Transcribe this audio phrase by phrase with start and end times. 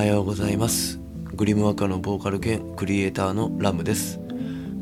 [0.00, 0.98] はようございます。
[1.34, 4.18] グリムワーカーのボーカル兼クリエイターのラムです。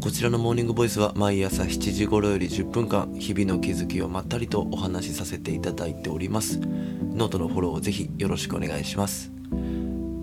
[0.00, 6.60] こちらのモーニングボイスは毎朝7時頃より10分間日々の気づきをまったりとお話しさせていただいております。
[6.60, 9.32] ノートのフォローをぜひよろしくお願いします。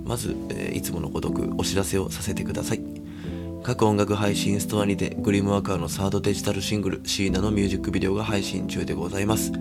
[0.05, 2.81] まず、えーいつものごとくお知らせをさせてください。
[3.63, 9.51] 各音楽配信ストアにてグリムワーカーのサードデジタルシングルシーナのミュージックビデオが配信中でございます。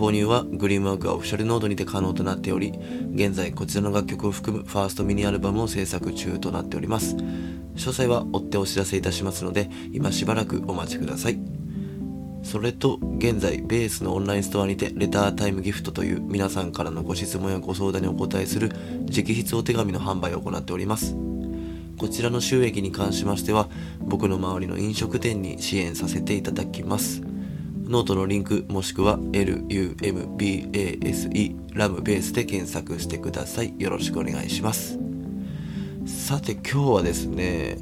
[0.00, 2.72] 購入はグリームワークーオフィシャルノードにて可能となっており
[3.12, 7.16] 現在こちらの楽曲を含むファーストミニアルバムを制作中となっております。
[7.16, 11.38] 詳細は追ってお知らせいたしますので今しばらくお待ちください。
[12.42, 18.70] それと現在ベースのオンラインストアにてレタータイムギフトという皆さんからのご質問やご相談にお答えする
[19.14, 21.14] 直筆お手紙の販売を行っております。
[21.98, 23.68] こちらの収益に関しましては
[24.00, 27.20] 僕の周りの飲食店に支援させていただきます。
[27.90, 29.76] ノートのリンクもしくは LUMBASE
[31.74, 33.74] ラムベースで検索してください。
[33.80, 34.96] よろしくお願いします。
[36.06, 37.78] さて今日はですね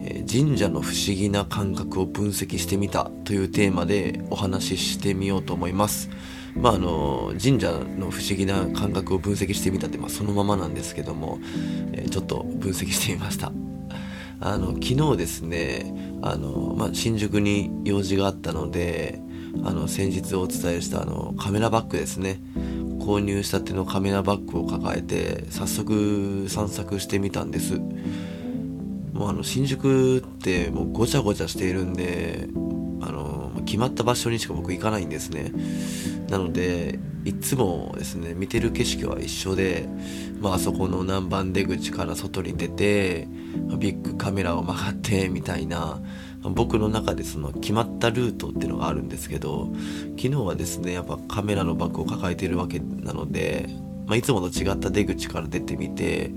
[0.00, 6.08] え神社の不思議な感覚を分析してみたというテーマでお話ししてみようと思います。
[6.56, 11.38] まああの神社の不思議な感覚を分析してみたって、まあ、そのままなんですけども、
[11.92, 13.52] えちょっと分析してみました。
[14.40, 19.20] あの昨日ですねあの、まあ、新宿に用事があったので
[19.62, 22.40] あの先日お伝えしたあのカメラバッグですね。
[22.98, 27.78] 購入したてのカメラバッグを抱えて早速散策してみたんです。
[29.12, 32.48] もうあの新宿ってもうごちゃごちゃしているんで
[33.00, 35.52] あの決まった場所にしか僕行かないんですね。
[36.28, 39.88] なのでいつもですね見てる景色は一緒で、
[40.40, 43.28] まああそこの南蛮出口から外に出て
[43.78, 46.00] ビッグカメラを曲がってみたいな
[46.50, 49.72] 僕の中でその決まったルートっていうのがあるんですけど
[50.16, 53.68] 昨日はですねやっぱカメラのバッグを抱えているわけなので、
[54.06, 56.30] まあ、いつもと違った出口から出てみて、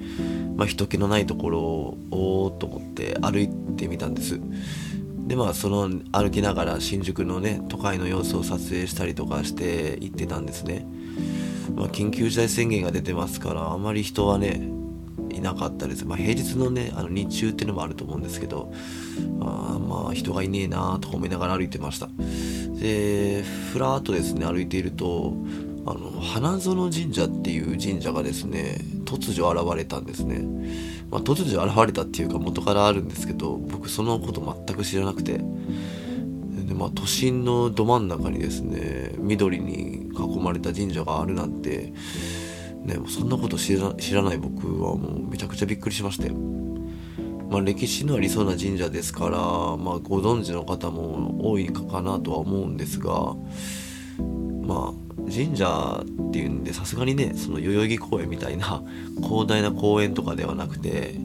[0.56, 4.40] まあ、人気のないところをおーっと思って歩いてみたんです。
[5.28, 10.88] でまあその歩きながら新宿のね都会の様子を撮影したりとかして行ってたんですね、
[11.76, 14.77] まあ、緊急事態宣言が出てますからあまり人はね
[15.38, 18.72] いなかったです、まあ、平日のねあの日中っていうのもあると思うんですけど
[19.40, 22.10] あまあ人がいねえなとか思いながら歩いてました。
[22.80, 25.34] でふらーっとですね歩いていると
[25.86, 30.40] あの花園神社っていう神社がですね突如現れたんですね、
[31.10, 35.42] まあ、突如現れたっていうか元からあるんですけど僕そのこと全く知らなくて。
[36.68, 41.94] で、まあ、都心のど真ん中にですね緑に囲まれた神社があるなんて
[42.88, 46.34] ね、そんなこと知ら知らない僕はもうめちゃくちゃびっくりしましたよ。
[47.50, 53.36] まあ、歴史のありそうな神社ですから、まあ、ご存知の方も多いかなとは思うんですが、
[54.64, 58.84] まあ、神社っていうんでさすがにねその代々木公園みたいな
[59.22, 61.16] 広大な公園とかではなくて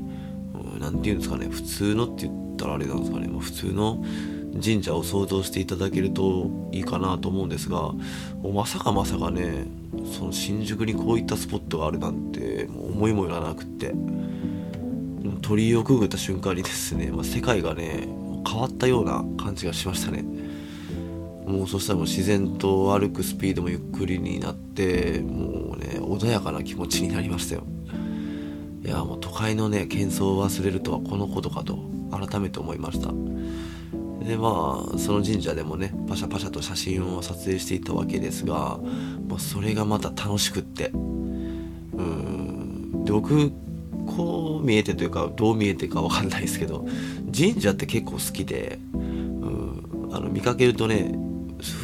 [0.80, 4.04] 何て言うんですかね普通のって言ったらあれなんですかね、まあ普通の
[4.60, 7.92] 神社を想像していただけるといいかなと思うんですが
[8.42, 9.66] まさかまさかね
[10.18, 13.94] その新宿にこういったスポットがあるなんてもう思いもよらなくって。
[15.40, 18.08] 鳥居をくぐった瞬間にですね、まあ、世界がね
[18.48, 20.24] 変わったような感じがしましたね。
[21.46, 27.64] もうそしたらもう自然と歩くスピードもゆっくりになってもうね穏やかな気持ちになりましたよ。
[28.84, 31.78] いやもう都会のね喧騒を忘れるとはこのことかと
[32.10, 33.12] 改めて思いました。
[34.22, 38.78] でまあその神社でもねパシャパシャと写真を撮影していたわけですが、
[39.28, 40.88] まあ、それがまた楽しくって。
[40.88, 43.04] うん。
[43.04, 43.52] で僕
[44.06, 46.86] こう見えてというかどう見えてかわかんないですけど
[47.34, 50.10] 神社って結構好きでうん。
[50.12, 51.14] あの見かけるとね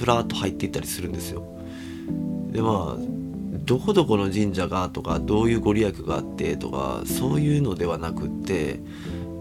[0.00, 1.44] ふらっと入っていったりするんですよ。
[2.50, 3.18] でまあ
[3.64, 8.80] どこどこの神社がとかどういうご利益があってとかそういうのではなくって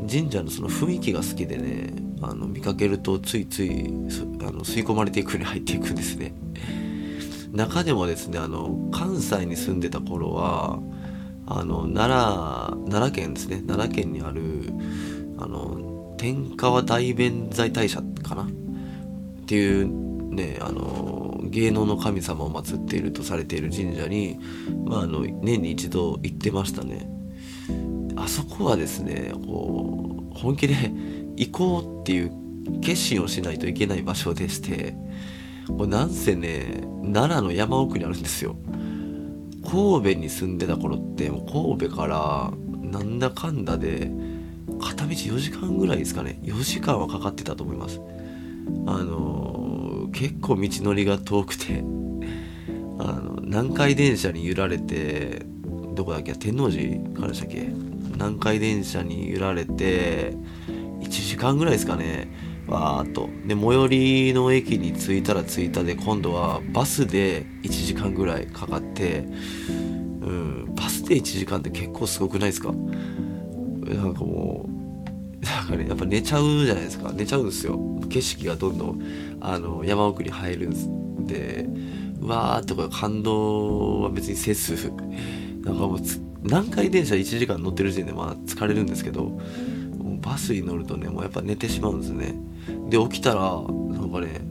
[0.10, 6.34] 神社のその雰囲気が好きでねあの見かけるとついついあの吸い込まれていくように入っていくんですね。
[7.54, 10.80] 中でもですねあの関西に住んでた頃は
[11.46, 13.64] あの奈良奈良県ですね。
[13.66, 14.42] 奈良県にある
[15.38, 18.44] あの天川大弁財大社かな？
[18.44, 18.46] っ
[19.46, 24.38] ていうねあの芸能の神様を祀っているとされている神社に、
[24.86, 27.10] まあ、あの年に一度行ってましたね。
[28.16, 30.92] あそこはですねこう本気で
[31.38, 32.32] 行こうっていう
[32.82, 34.96] 決心をしないといけない場所でして
[35.68, 38.56] これなんせね奈良の山奥にあるんですよ。
[39.64, 42.52] 神戸に住んでた頃ってもう神戸から
[42.82, 44.10] なんだかんだで
[44.80, 46.40] 片道4時間ぐらいですかね。
[46.44, 48.00] 4時間はかかってたと思います。
[48.86, 51.84] あのー結構道のりが遠くて
[52.98, 55.46] あの南海電車に揺られて
[55.94, 57.68] どこだっけ天王寺からでしたっけ？
[58.14, 60.34] 南海電車に揺られて
[61.02, 62.28] 1時間ぐらいですかね。
[62.68, 63.30] わーっと。
[63.46, 69.20] で最寄りの駅に着いたら着いたで今度はバスで1時間ぐらいかかって
[70.22, 72.72] うんバスで1時間って結構すごくないですか？
[72.72, 77.12] なんかもうなんかねやっぱ寝ちゃうじゃないですか。
[77.14, 77.80] 寝ちゃうんですよ。
[78.10, 79.02] 景色がどんどん
[79.40, 81.66] あの山奥に入るんで
[82.20, 84.92] うわーとか感動は別にせず。
[85.62, 86.00] なんかもう
[86.44, 89.38] 南海電車1時間乗ってる時点でまあ疲れるんですけど
[90.28, 92.36] バスに乗るとねもうやっぱ寝てしまうんですね。
[92.90, 94.42] で起きたらなんかね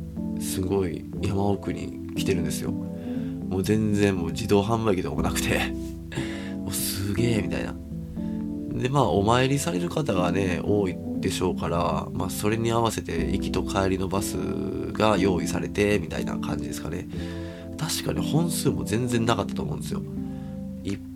[0.40, 2.72] すごい山奥に来てるんですよ。
[2.72, 5.72] もう全然もう自動販売機とかもなくて。
[6.64, 7.74] もうすげえみたいな。
[8.72, 14.36] でまあお参りされる方がね多いでしょうから、まあ、それに合わせて行きと帰りのバス
[14.92, 17.08] が用意されてみたいな感じですかね。
[17.78, 20.02] 確かに本数も全然なかったと思うんですよ。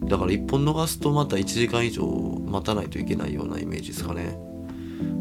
[0.04, 4.49] だから1本逃すとまた1時間以上待たないといけないようなイメージですかね。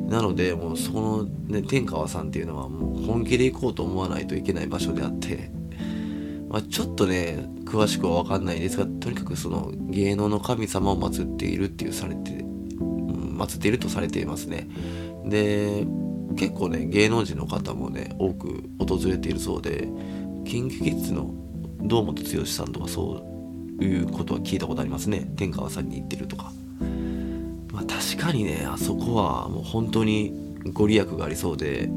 [0.08, 5.52] なのでもうそのね天川さんっていうのはもう本気で行こうと思わないといけない場所であって
[6.50, 14.68] まあ、ちょっとね詳しくは分かんないですがとにかくその芸能の神様を祀っているっていうされて、うん、祀っているとされていますね。
[15.26, 15.86] で
[16.36, 19.88] 結構ね芸能人の方もね多く訪れているそうで
[20.46, 21.34] KinKiKids の
[21.84, 23.24] 堂本剛さんとかそ
[23.80, 25.31] ういうことは聞いたことありますね。
[25.38, 26.52] 天川さんに行ってるとか。
[27.90, 30.34] 確かにねあそこはもう本当に
[30.74, 31.90] ご利益がありそうで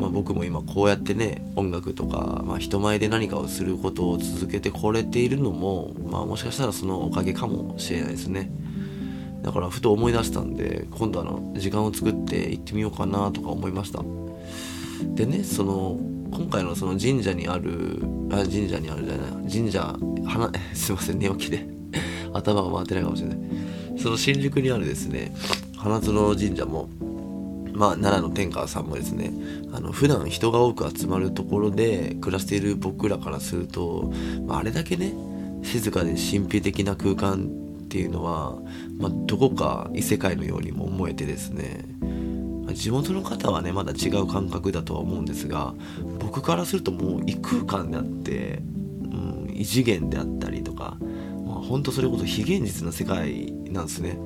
[0.00, 8.50] まあ、僕も今こうやってね音楽とか、まあ、人前で何かをすることを続けてこれているのも、まあ、もしかしたらそのおかげかもしれないですね。
[9.42, 14.02] だからふと思い出したんで今度あの時間を作って行ってみようかなとか思いました。
[15.14, 15.98] でねその
[16.30, 21.68] 今回のその神社にあるあ神社にあるじゃない神社花 すいません寝起きで。
[22.32, 23.38] 頭が回ってないかもしれない。
[24.02, 25.34] その新宿にあるですね
[25.76, 26.88] 花園神社も
[27.72, 29.32] まあ、奈良の天川さんもですね
[29.72, 34.12] あの普段人が多く集まるところで暮らしている僕らからすると、
[34.46, 35.14] まあ、あれだけね
[35.62, 37.48] 静かで神秘的な空間
[37.84, 38.58] っていうのは、
[38.98, 41.84] まあ、どこか異世界のようにも思えてですね
[42.74, 45.74] 地元の方はねまだ違う感覚だとは思うんですが
[46.18, 48.60] 僕からするともう異空間であって、
[49.02, 50.98] うん、異次元であったりとか、
[51.70, 54.18] 本当それこそ非現実な世界なんですね。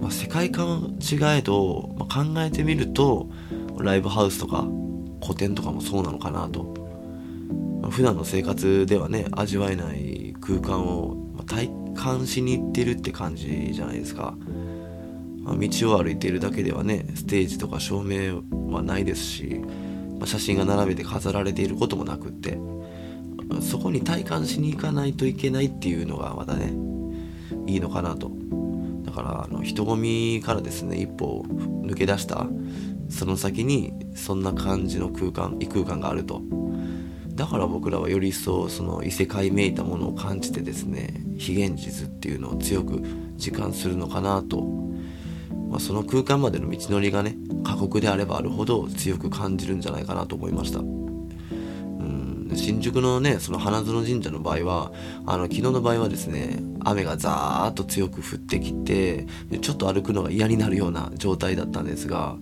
[0.00, 3.28] まあ、世界観違えど、まあ、考えてみると
[3.78, 4.66] ライブハウスとか
[5.22, 6.74] 古典とかもそうなのかなと、
[7.80, 14.36] まあ、普段の生活ではね味わえない空間を、体感しに行ってるって感じじゃないですか、
[15.42, 19.62] ま道を歩いているだけではねステージとか照明はないですし、
[20.18, 22.58] ま写真が並べて飾られていることもなくって。
[23.60, 26.72] そこに体感しに行かないといけないっていうのがまたね
[27.66, 28.30] いいのかなと。
[29.04, 31.44] だからあの人混みからですね一歩
[31.82, 32.46] 抜け出した
[33.08, 36.42] その先にそんな感じの空間異空間があると。
[37.34, 43.02] だから僕らはより一層その異世界めいたものを感じてですね非現実っていうのを強く
[43.38, 44.60] 実感するのかなと、
[45.70, 50.99] まあ、その空間までの道のりがね過酷であればあるほど強く感じるんじゃないかなと思いました。
[52.54, 54.92] 新宿のね、その花園神社の場合は、
[55.26, 59.26] あの、昨日の場合はですね、雨がザーッと強く降ってきて、
[59.60, 62.36] ちょっと歩くのが嫌になるような状態だったんですが、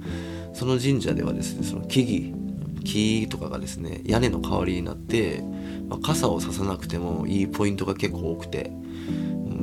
[0.53, 5.43] その神社ではですね、その木々、木とかがですね、屋根の代わりになって、
[5.89, 8.71] まあ、傘をささなくてもいいポイントが結構多くて、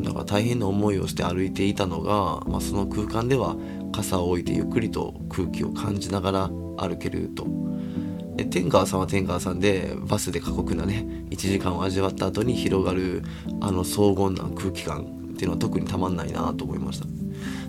[0.04, 3.56] だから大変な思いをして歩いていたのが、まあ、その空間では
[3.94, 7.65] 傘を置いてゆっくりと空気を感じながら歩けると。
[8.44, 13.24] 天川さんは天川さんでバスで過酷なね1時間を味わった後に広がる
[13.62, 17.06] あの荘厳な空気感っていうのは特にたまんないなと思いました。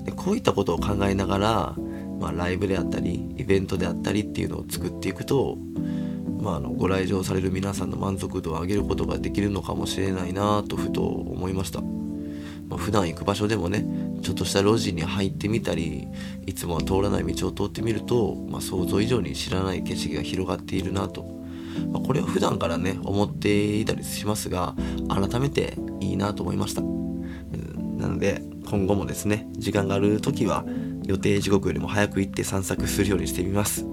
[0.04, 1.75] でこういったことを考えながら、
[2.20, 5.56] まあ、ライブであったりイベントであったりっていうのを作っていくと、
[6.40, 11.80] まあ、あのご来場される皆さんの満足度を上げることができるのかもしれないなとふと思いました。
[12.68, 13.85] まあ、普段行く場所でもね
[14.23, 16.08] ちょっとした路地に入ってみたり
[16.46, 21.25] いつもは通らない道を通ってみると、まあ、想像以上に知らない景色が広がっているなと、
[21.92, 24.75] まあ、これは普段からね思っていたりしますが
[25.08, 26.82] 改めていいなと思いました。
[27.96, 30.64] なので今後もですね時間がある時は
[31.04, 33.87] 予定時刻よりも早く行って散策するようにしてみます。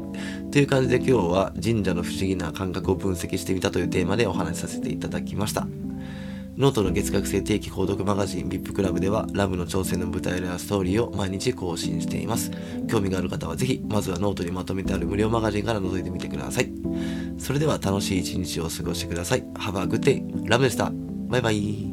[0.51, 5.68] という感じで今日は神社の不思議な感覚を分析してみたというテーマでお話しさせていただきました。
[6.56, 12.52] ノートの月額制定期購読マガジン VIP クラブではラムの挑戦の舞台裏やストーリーを毎日更新しています。
[12.88, 16.72] 興味がある方はぜひ、まずはノートにまとめてある無料マガジンから覗いてみてください。
[17.38, 19.44] それでは楽しい一日を過ごしてください。
[19.56, 20.24] Have a good day.
[20.48, 20.92] ラムでした。
[21.28, 21.93] バイバイ。